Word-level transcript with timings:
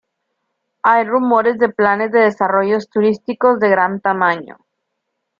Hay 0.81 1.03
rumores 1.05 1.59
de 1.59 1.69
planes 1.69 2.11
de 2.11 2.21
desarrollos 2.21 2.89
turísticos 2.89 3.59
de 3.59 3.69
gran 3.69 4.01
tamaño. 4.01 4.57